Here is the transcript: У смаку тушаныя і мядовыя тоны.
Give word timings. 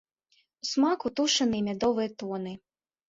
У 0.63 0.67
смаку 0.69 1.07
тушаныя 1.19 1.61
і 1.65 1.67
мядовыя 1.71 2.09
тоны. 2.23 2.59